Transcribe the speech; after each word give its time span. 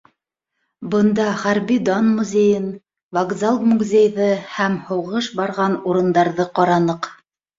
Бында 0.93 1.25
хәрби-дан 1.41 2.07
музейын, 2.13 2.65
вокзал-музейҙы 3.17 4.31
һәм 4.55 4.79
һуғыш 4.89 5.31
барған 5.41 5.79
урындарҙы 5.93 6.49
ҡараныҡ. 6.61 7.11